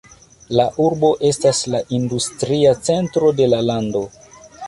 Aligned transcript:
La 0.59 0.63
urbo 0.85 1.11
estas 1.29 1.59
la 1.75 1.81
industria 1.99 2.73
centro 2.89 3.31
de 3.41 3.51
la 3.55 3.63
lando. 3.69 4.05